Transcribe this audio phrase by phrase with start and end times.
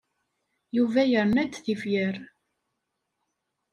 [0.75, 2.15] Yuba yerna-d tifyar.